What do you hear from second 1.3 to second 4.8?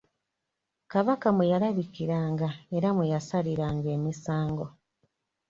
mwe yalabikiranga era mwe yasaliranga emisango.